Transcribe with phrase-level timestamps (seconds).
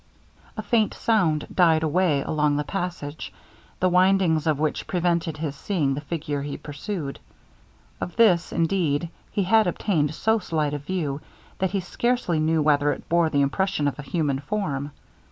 [0.57, 3.31] A faint sound died away along the passage,
[3.79, 7.19] the windings of which prevented his seeing the figure he pursued.
[7.99, 11.21] Of this, indeed, he had obtained so slight a view,
[11.59, 14.89] that he scarcely knew whether it bore the impression of a human form.